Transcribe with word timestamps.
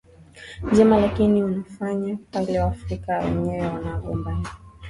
njema 0.71 0.97
lakini 0.97 1.43
unafanyaje 1.43 2.17
pale 2.31 2.59
Waafrika 2.61 3.19
wenyewe 3.19 3.67
wanagombania 3.67 4.49